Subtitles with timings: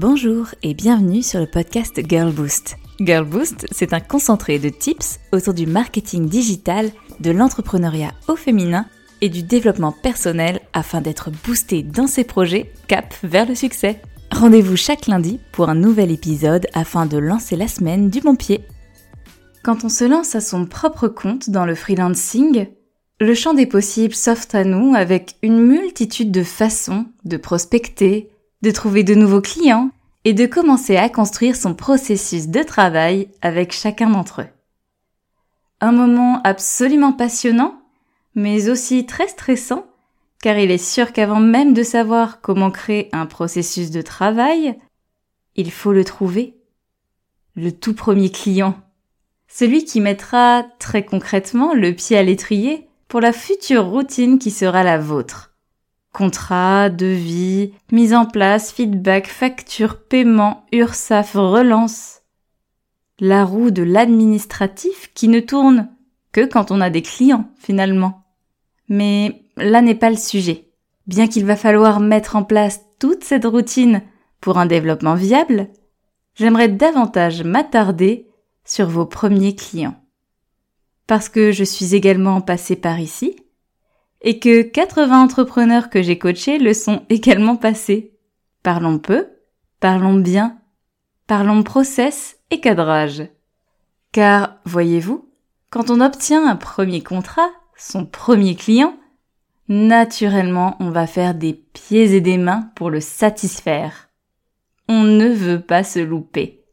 [0.00, 2.78] Bonjour et bienvenue sur le podcast Girl Boost.
[3.00, 8.86] Girl Boost, c'est un concentré de tips autour du marketing digital, de l'entrepreneuriat au féminin
[9.20, 14.00] et du développement personnel afin d'être boosté dans ses projets cap vers le succès.
[14.32, 18.62] Rendez-vous chaque lundi pour un nouvel épisode afin de lancer la semaine du bon pied.
[19.62, 22.68] Quand on se lance à son propre compte dans le freelancing,
[23.20, 28.29] le champ des possibles s'offre à nous avec une multitude de façons de prospecter,
[28.62, 29.90] de trouver de nouveaux clients
[30.24, 34.48] et de commencer à construire son processus de travail avec chacun d'entre eux.
[35.80, 37.80] Un moment absolument passionnant,
[38.34, 39.86] mais aussi très stressant,
[40.42, 44.78] car il est sûr qu'avant même de savoir comment créer un processus de travail,
[45.56, 46.56] il faut le trouver.
[47.56, 48.78] Le tout premier client.
[49.48, 54.84] Celui qui mettra très concrètement le pied à l'étrier pour la future routine qui sera
[54.84, 55.49] la vôtre.
[56.12, 62.22] Contrat, devis, mise en place, feedback, facture, paiement, URSAF, relance.
[63.20, 65.88] La roue de l'administratif qui ne tourne
[66.32, 68.24] que quand on a des clients finalement.
[68.88, 70.70] Mais là n'est pas le sujet.
[71.06, 74.02] Bien qu'il va falloir mettre en place toute cette routine
[74.40, 75.68] pour un développement viable,
[76.34, 78.28] j'aimerais davantage m'attarder
[78.64, 80.00] sur vos premiers clients
[81.10, 83.34] parce que je suis également passée par ici
[84.22, 88.18] et que 80 entrepreneurs que j'ai coachés le sont également passés.
[88.62, 89.28] Parlons peu,
[89.80, 90.58] parlons bien,
[91.26, 93.22] parlons process et cadrage.
[94.12, 95.28] Car, voyez-vous,
[95.70, 98.96] quand on obtient un premier contrat, son premier client,
[99.68, 104.08] naturellement on va faire des pieds et des mains pour le satisfaire.
[104.88, 106.64] On ne veut pas se louper.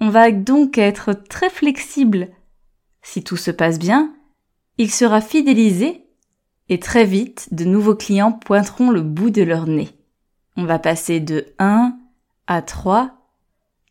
[0.00, 2.28] On va donc être très flexible
[3.02, 4.14] si tout se passe bien,
[4.76, 6.07] il sera fidélisé
[6.68, 9.88] et très vite, de nouveaux clients pointeront le bout de leur nez.
[10.56, 11.96] On va passer de 1
[12.46, 13.14] à 3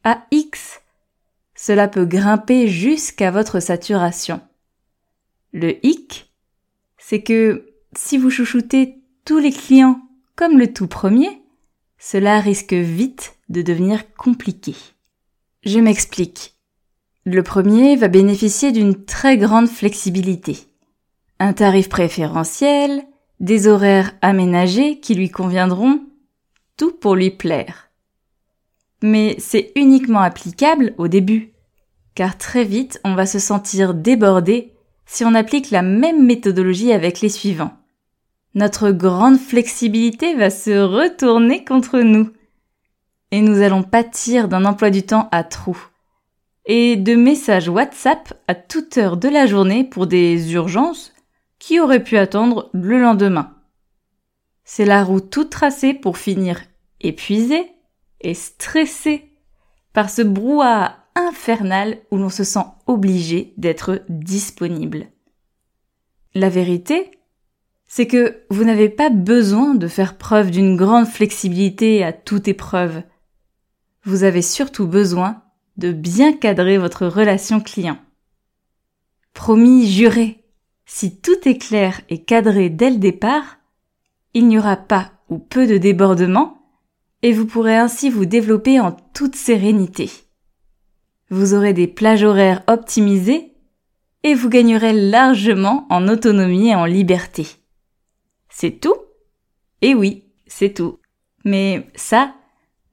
[0.03, 0.81] à X.
[1.55, 4.41] Cela peut grimper jusqu'à votre saturation.
[5.53, 6.31] Le hic,
[6.97, 10.01] c'est que si vous chouchoutez tous les clients
[10.35, 11.41] comme le tout premier,
[11.97, 14.75] cela risque vite de devenir compliqué.
[15.63, 16.55] Je m'explique.
[17.25, 20.57] Le premier va bénéficier d'une très grande flexibilité.
[21.39, 23.03] Un tarif préférentiel,
[23.39, 26.01] des horaires aménagés qui lui conviendront,
[26.77, 27.91] tout pour lui plaire.
[29.03, 31.53] Mais c'est uniquement applicable au début,
[32.15, 34.73] car très vite on va se sentir débordé
[35.05, 37.77] si on applique la même méthodologie avec les suivants.
[38.55, 42.31] Notre grande flexibilité va se retourner contre nous.
[43.29, 45.77] Et nous allons pâtir d'un emploi du temps à trous
[46.65, 51.13] et de messages WhatsApp à toute heure de la journée pour des urgences
[51.59, 53.55] qui auraient pu attendre le lendemain?
[54.63, 56.61] C'est la route toute tracée pour finir
[56.99, 57.71] épuisé
[58.21, 59.31] et stressé
[59.93, 65.07] par ce brouhaha infernal où l'on se sent obligé d'être disponible.
[66.35, 67.11] La vérité,
[67.87, 73.01] c'est que vous n'avez pas besoin de faire preuve d'une grande flexibilité à toute épreuve.
[74.03, 75.43] Vous avez surtout besoin
[75.77, 77.97] de bien cadrer votre relation client.
[79.33, 80.43] Promis, juré,
[80.87, 83.57] si tout est clair et cadré dès le départ,
[84.33, 86.57] il n'y aura pas ou peu de débordements
[87.21, 90.09] et vous pourrez ainsi vous développer en toute sérénité.
[91.29, 93.53] Vous aurez des plages horaires optimisées
[94.23, 97.45] et vous gagnerez largement en autonomie et en liberté.
[98.49, 98.95] C'est tout?
[99.81, 100.99] Eh oui, c'est tout.
[101.43, 102.33] Mais ça,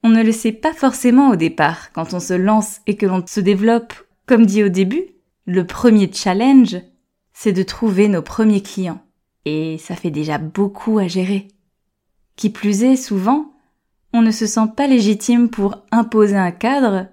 [0.03, 3.25] on ne le sait pas forcément au départ quand on se lance et que l'on
[3.25, 3.93] se développe.
[4.25, 5.05] Comme dit au début,
[5.45, 6.77] le premier challenge,
[7.35, 9.03] c'est de trouver nos premiers clients.
[9.45, 11.49] Et ça fait déjà beaucoup à gérer.
[12.35, 13.53] Qui plus est, souvent,
[14.13, 17.05] on ne se sent pas légitime pour imposer un cadre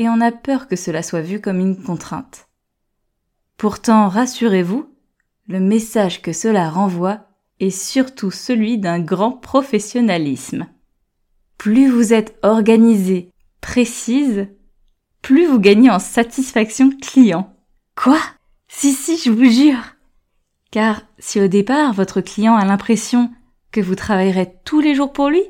[0.00, 2.48] et on a peur que cela soit vu comme une contrainte.
[3.56, 4.88] Pourtant, rassurez-vous,
[5.46, 7.28] le message que cela renvoie
[7.60, 10.66] est surtout celui d'un grand professionnalisme
[11.62, 13.30] plus vous êtes organisé,
[13.60, 14.48] précise,
[15.20, 17.54] plus vous gagnez en satisfaction client.
[17.94, 18.18] Quoi?
[18.74, 19.94] Si, si, je vous jure.
[20.72, 23.30] Car si au départ votre client a l'impression
[23.70, 25.42] que vous travaillerez tous les jours pour lui,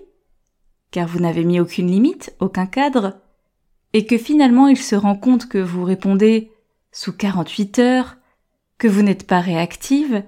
[0.91, 3.21] car vous n'avez mis aucune limite, aucun cadre,
[3.95, 6.51] et que finalement il se rend compte que vous répondez
[6.91, 8.17] sous 48 heures,
[8.77, 10.25] que vous n'êtes pas réactive,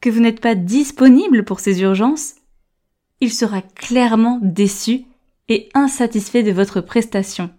[0.00, 2.36] que vous n'êtes pas disponible pour ces urgences,
[3.20, 5.04] il sera clairement déçu
[5.48, 7.50] et insatisfait de votre prestation.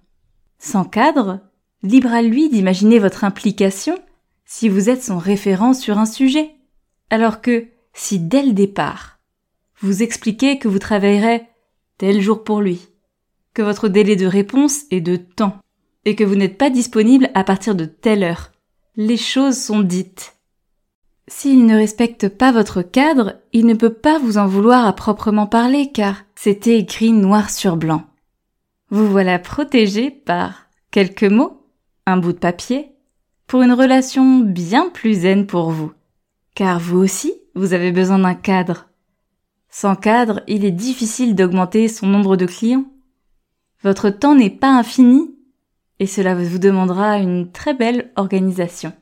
[0.58, 1.40] Sans cadre,
[1.84, 3.98] libre à lui d'imaginer votre implication
[4.54, 6.56] si vous êtes son référent sur un sujet.
[7.10, 9.18] Alors que si dès le départ,
[9.80, 11.48] vous expliquez que vous travaillerez
[11.98, 12.90] tel jour pour lui,
[13.54, 15.56] que votre délai de réponse est de temps
[16.04, 18.52] et que vous n'êtes pas disponible à partir de telle heure.
[18.98, 20.36] Les choses sont dites.
[21.30, 25.48] S'il ne respecte pas votre cadre, il ne peut pas vous en vouloir à proprement
[25.48, 28.04] parler car c'était écrit noir sur blanc.
[28.90, 31.66] Vous voilà protégé par quelques mots,
[32.06, 32.92] un bout de papier,
[33.52, 35.92] pour une relation bien plus zen pour vous.
[36.56, 38.88] Car vous aussi, vous avez besoin d'un cadre.
[39.70, 42.86] Sans cadre, il est difficile d'augmenter son nombre de clients.
[43.84, 45.36] Votre temps n'est pas infini
[46.00, 48.94] et cela vous demandera une très belle organisation.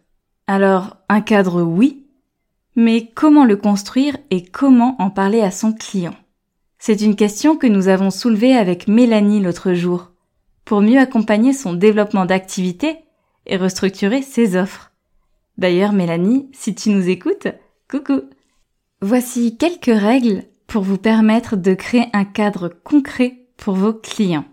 [0.47, 2.07] Alors, un cadre oui,
[2.75, 6.15] mais comment le construire et comment en parler à son client?
[6.79, 10.09] C'est une question que nous avons soulevée avec Mélanie l'autre jour,
[10.65, 12.97] pour mieux accompagner son développement d'activité
[13.49, 14.91] et restructurer ses offres.
[15.57, 17.47] D'ailleurs, Mélanie, si tu nous écoutes,
[17.89, 18.21] coucou
[19.01, 24.45] Voici quelques règles pour vous permettre de créer un cadre concret pour vos clients.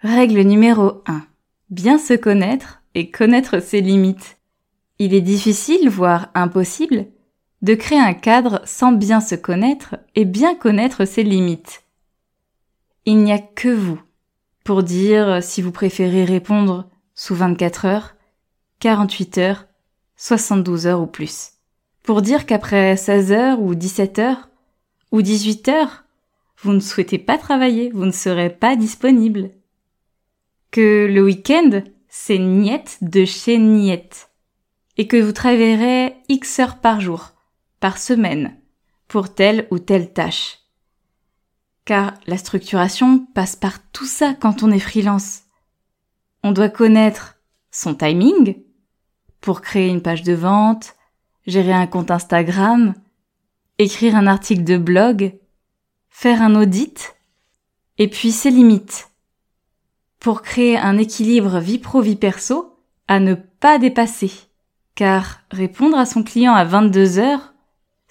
[0.00, 1.22] Règle numéro 1.
[1.70, 4.38] Bien se connaître et connaître ses limites.
[4.98, 7.06] Il est difficile, voire impossible,
[7.62, 11.84] de créer un cadre sans bien se connaître et bien connaître ses limites.
[13.06, 14.00] Il n'y a que vous
[14.64, 18.14] pour dire si vous préférez répondre sous 24 heures,
[18.82, 19.66] 48 heures,
[20.16, 21.52] 72 heures ou plus.
[22.02, 24.48] Pour dire qu'après 16 heures ou 17 heures
[25.12, 26.02] ou 18 heures,
[26.60, 29.50] vous ne souhaitez pas travailler, vous ne serez pas disponible.
[30.72, 34.30] Que le week-end, c'est niette de chez niette.
[34.96, 37.34] Et que vous travaillerez X heures par jour
[37.78, 38.56] par semaine
[39.06, 40.58] pour telle ou telle tâche.
[41.84, 45.42] Car la structuration passe par tout ça quand on est freelance.
[46.42, 47.36] On doit connaître
[47.70, 48.56] son timing
[49.42, 50.94] pour créer une page de vente,
[51.46, 52.94] gérer un compte Instagram,
[53.78, 55.34] écrire un article de blog,
[56.08, 57.14] faire un audit,
[57.98, 59.10] et puis ses limites.
[60.18, 62.78] Pour créer un équilibre vie pro-vie perso
[63.08, 64.32] à ne pas dépasser.
[64.94, 67.52] Car répondre à son client à 22 heures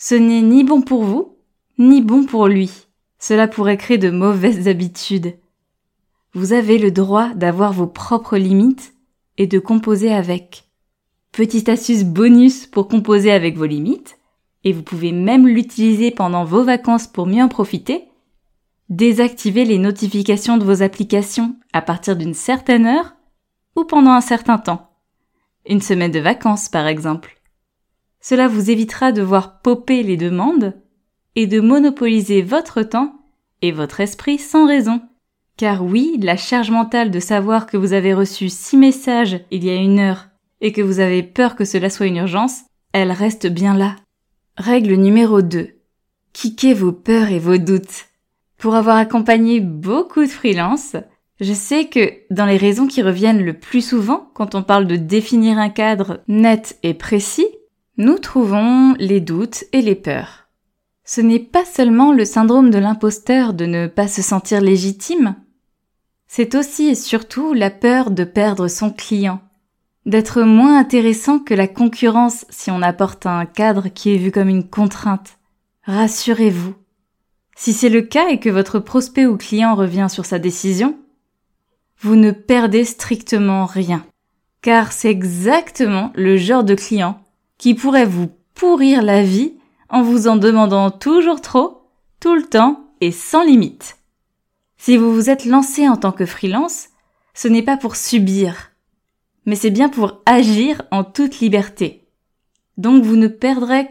[0.03, 1.37] ce n'est ni bon pour vous,
[1.77, 2.87] ni bon pour lui.
[3.19, 5.37] Cela pourrait créer de mauvaises habitudes.
[6.33, 8.95] Vous avez le droit d'avoir vos propres limites
[9.37, 10.70] et de composer avec.
[11.31, 14.17] Petite astuce bonus pour composer avec vos limites,
[14.65, 18.09] et vous pouvez même l'utiliser pendant vos vacances pour mieux en profiter.
[18.89, 23.15] Désactivez les notifications de vos applications à partir d'une certaine heure
[23.77, 24.89] ou pendant un certain temps.
[25.65, 27.39] Une semaine de vacances par exemple.
[28.19, 30.73] Cela vous évitera de voir popper les demandes
[31.35, 33.15] et de monopoliser votre temps
[33.61, 35.01] et votre esprit sans raison.
[35.55, 39.69] Car oui, la charge mentale de savoir que vous avez reçu six messages il y
[39.69, 40.30] a une heure
[40.61, 42.61] et que vous avez peur que cela soit une urgence,
[42.93, 43.95] elle reste bien là.
[44.57, 45.69] Règle numéro 2.
[46.33, 48.05] Kickez vos peurs et vos doutes.
[48.57, 50.95] Pour avoir accompagné beaucoup de freelances,
[51.39, 54.95] je sais que dans les raisons qui reviennent le plus souvent quand on parle de
[54.95, 57.47] définir un cadre net et précis,
[57.97, 60.47] nous trouvons les doutes et les peurs.
[61.03, 65.35] Ce n'est pas seulement le syndrome de l'imposteur de ne pas se sentir légitime,
[66.33, 69.41] c'est aussi et surtout la peur de perdre son client,
[70.05, 74.49] d'être moins intéressant que la concurrence si on apporte un cadre qui est vu comme
[74.49, 75.37] une contrainte.
[75.83, 76.75] Rassurez-vous.
[77.55, 80.97] Si c'est le cas et que votre prospect ou client revient sur sa décision,
[81.99, 84.03] vous ne perdez strictement rien.
[84.61, 87.21] Car c'est exactement le genre de client
[87.57, 89.53] qui pourrait vous pourrir la vie
[89.89, 91.83] en vous en demandant toujours trop,
[92.19, 93.97] tout le temps et sans limite.
[94.77, 96.87] Si vous vous êtes lancé en tant que freelance,
[97.35, 98.70] ce n'est pas pour subir,
[99.45, 102.07] mais c'est bien pour agir en toute liberté.
[102.77, 103.89] Donc vous ne perdrez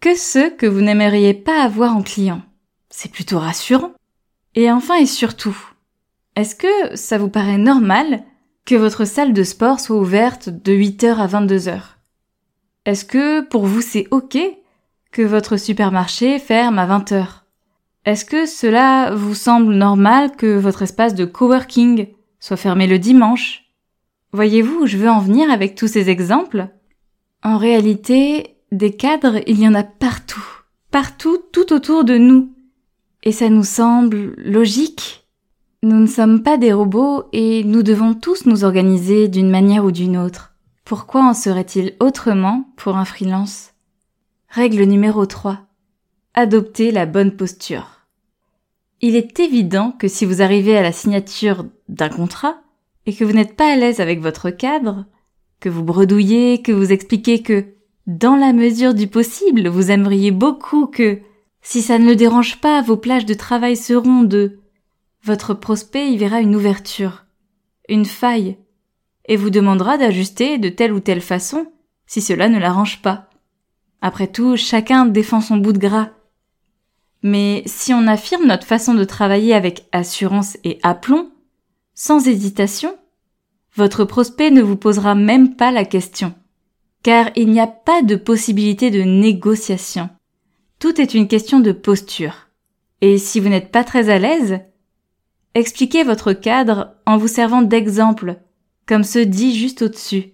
[0.00, 2.42] que ceux que vous n'aimeriez pas avoir en client.
[2.90, 3.92] C'est plutôt rassurant.
[4.54, 5.56] Et enfin et surtout,
[6.36, 8.22] est-ce que ça vous paraît normal
[8.64, 11.94] que votre salle de sport soit ouverte de 8h à 22h
[12.86, 14.36] est-ce que pour vous c'est ok
[15.10, 17.44] que votre supermarché ferme à 20 heures?
[18.04, 22.08] Est-ce que cela vous semble normal que votre espace de coworking
[22.40, 23.63] soit fermé le dimanche?
[24.34, 26.66] Voyez-vous où je veux en venir avec tous ces exemples?
[27.44, 30.44] En réalité, des cadres, il y en a partout,
[30.90, 32.52] partout, tout autour de nous.
[33.22, 35.28] Et ça nous semble logique.
[35.84, 39.92] Nous ne sommes pas des robots et nous devons tous nous organiser d'une manière ou
[39.92, 40.56] d'une autre.
[40.84, 43.74] Pourquoi en serait-il autrement pour un freelance?
[44.48, 45.60] Règle numéro 3.
[46.34, 48.00] Adoptez la bonne posture.
[49.00, 52.63] Il est évident que si vous arrivez à la signature d'un contrat
[53.06, 55.06] et que vous n'êtes pas à l'aise avec votre cadre,
[55.60, 57.66] que vous bredouillez, que vous expliquez que,
[58.06, 61.20] dans la mesure du possible, vous aimeriez beaucoup que,
[61.62, 64.58] si ça ne le dérange pas, vos plages de travail seront de
[65.22, 67.24] votre prospect y verra une ouverture,
[67.88, 68.58] une faille,
[69.26, 71.66] et vous demandera d'ajuster de telle ou telle façon
[72.06, 73.30] si cela ne l'arrange pas.
[74.02, 76.10] Après tout, chacun défend son bout de gras.
[77.22, 81.30] Mais si on affirme notre façon de travailler avec assurance et aplomb,
[81.94, 82.96] sans hésitation,
[83.76, 86.34] votre prospect ne vous posera même pas la question,
[87.02, 90.10] car il n'y a pas de possibilité de négociation.
[90.78, 92.48] Tout est une question de posture.
[93.00, 94.60] Et si vous n'êtes pas très à l'aise,
[95.54, 98.36] expliquez votre cadre en vous servant d'exemples,
[98.86, 100.32] comme ceux dit juste au-dessus.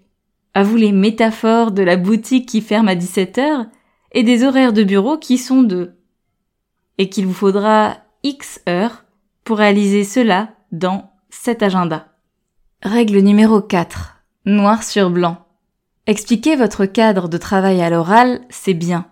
[0.55, 3.67] À vous les métaphores de la boutique qui ferme à 17 heures
[4.13, 5.93] et des horaires de bureau qui sont de
[6.99, 9.05] et qu'il vous faudra X heures
[9.45, 12.09] pour réaliser cela dans cet agenda.
[12.83, 14.23] Règle numéro 4.
[14.47, 15.47] Noir sur blanc.
[16.07, 19.07] Expliquer votre cadre de travail à l'oral, c'est bien.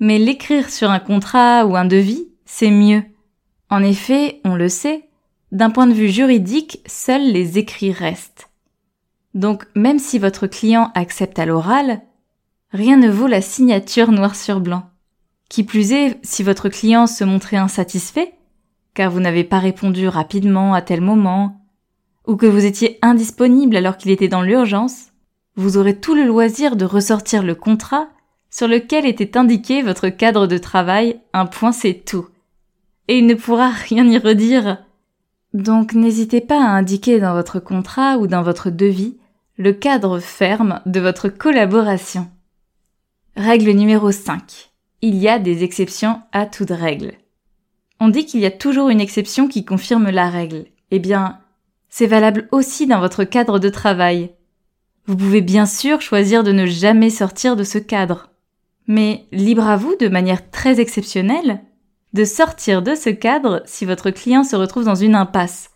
[0.00, 3.02] Mais l'écrire sur un contrat ou un devis, c'est mieux.
[3.70, 5.08] En effet, on le sait,
[5.52, 8.50] d'un point de vue juridique, seuls les écrits restent.
[9.34, 12.02] Donc, même si votre client accepte à l'oral,
[12.72, 14.90] rien ne vaut la signature noir sur blanc.
[15.48, 18.35] Qui plus est, si votre client se montrait insatisfait,
[18.96, 21.60] car vous n'avez pas répondu rapidement à tel moment,
[22.26, 25.12] ou que vous étiez indisponible alors qu'il était dans l'urgence,
[25.54, 28.08] vous aurez tout le loisir de ressortir le contrat
[28.50, 32.26] sur lequel était indiqué votre cadre de travail, un point c'est tout.
[33.06, 34.78] Et il ne pourra rien y redire.
[35.54, 39.16] Donc n'hésitez pas à indiquer dans votre contrat ou dans votre devis
[39.56, 42.28] le cadre ferme de votre collaboration.
[43.36, 44.72] Règle numéro 5
[45.02, 47.12] il y a des exceptions à toute règle.
[48.00, 50.66] On dit qu'il y a toujours une exception qui confirme la règle.
[50.90, 51.38] Eh bien,
[51.88, 54.32] c'est valable aussi dans votre cadre de travail.
[55.06, 58.30] Vous pouvez bien sûr choisir de ne jamais sortir de ce cadre.
[58.86, 61.62] Mais libre à vous, de manière très exceptionnelle,
[62.12, 65.70] de sortir de ce cadre si votre client se retrouve dans une impasse,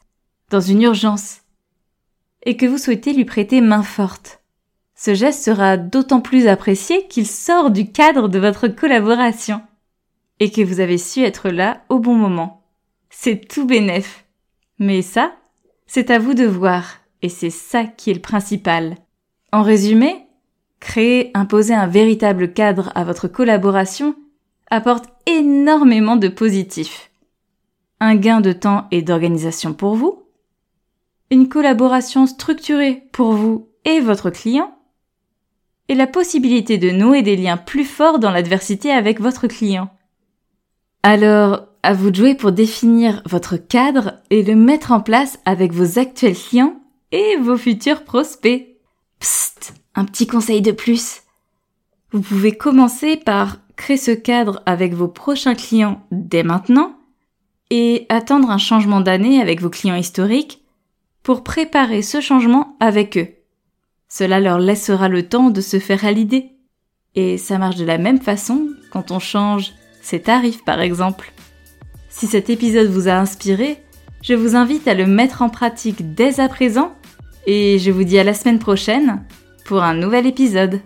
[0.50, 1.38] dans une urgence,
[2.44, 4.40] et que vous souhaitez lui prêter main forte.
[4.94, 9.62] Ce geste sera d'autant plus apprécié qu'il sort du cadre de votre collaboration
[10.40, 12.62] et que vous avez su être là au bon moment.
[13.10, 14.24] C'est tout bénef.
[14.78, 15.34] Mais ça,
[15.86, 18.96] c'est à vous de voir et c'est ça qui est le principal.
[19.52, 20.26] En résumé,
[20.80, 24.16] créer, imposer un véritable cadre à votre collaboration
[24.70, 27.10] apporte énormément de positifs.
[28.00, 30.22] Un gain de temps et d'organisation pour vous,
[31.30, 34.74] une collaboration structurée pour vous et votre client,
[35.88, 39.90] et la possibilité de nouer des liens plus forts dans l'adversité avec votre client.
[41.02, 45.72] Alors, à vous de jouer pour définir votre cadre et le mettre en place avec
[45.72, 46.80] vos actuels clients
[47.10, 48.76] et vos futurs prospects.
[49.18, 51.22] Psst, un petit conseil de plus.
[52.12, 56.98] Vous pouvez commencer par créer ce cadre avec vos prochains clients dès maintenant
[57.70, 60.62] et attendre un changement d'année avec vos clients historiques
[61.22, 63.28] pour préparer ce changement avec eux.
[64.08, 66.50] Cela leur laissera le temps de se faire à l'idée.
[67.14, 71.32] Et ça marche de la même façon quand on change ses tarifs par exemple.
[72.08, 73.82] Si cet épisode vous a inspiré,
[74.22, 76.94] je vous invite à le mettre en pratique dès à présent
[77.46, 79.24] et je vous dis à la semaine prochaine
[79.64, 80.80] pour un nouvel épisode.